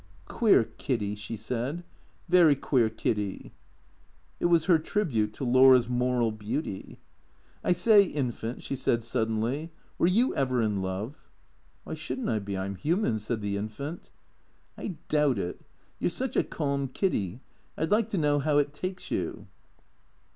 [0.25, 1.83] "Queer Kiddy," she said,"
[2.27, 3.51] very queer Ividdy."
[4.39, 6.97] It was her tribute to Laura's moral beauty."
[7.63, 9.69] I say, Infant," she said suddenly,"
[9.99, 11.29] were you ever in love?""
[11.83, 12.57] Why should n't I be?
[12.57, 14.09] I 'm human," said the Infant."
[14.75, 15.61] I doubt it.
[15.99, 17.41] You 're such a calm Kiddy.
[17.77, 19.45] I 'd like to know how it takes you."